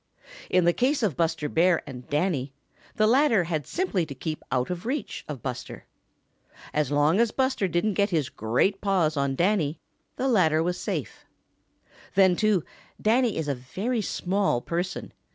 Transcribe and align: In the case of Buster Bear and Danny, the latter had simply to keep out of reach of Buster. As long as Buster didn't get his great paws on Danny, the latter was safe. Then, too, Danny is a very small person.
In 0.49 0.65
the 0.65 0.73
case 0.73 1.03
of 1.03 1.15
Buster 1.15 1.47
Bear 1.47 1.83
and 1.85 2.09
Danny, 2.09 2.55
the 2.95 3.05
latter 3.05 3.43
had 3.43 3.67
simply 3.67 4.03
to 4.07 4.15
keep 4.15 4.43
out 4.51 4.71
of 4.71 4.87
reach 4.87 5.23
of 5.27 5.43
Buster. 5.43 5.85
As 6.73 6.89
long 6.89 7.19
as 7.19 7.29
Buster 7.29 7.67
didn't 7.67 7.93
get 7.93 8.09
his 8.09 8.27
great 8.29 8.81
paws 8.81 9.15
on 9.15 9.35
Danny, 9.35 9.79
the 10.15 10.27
latter 10.27 10.63
was 10.63 10.79
safe. 10.79 11.23
Then, 12.15 12.35
too, 12.35 12.63
Danny 12.99 13.37
is 13.37 13.47
a 13.47 13.53
very 13.53 14.01
small 14.01 14.59
person. 14.59 15.13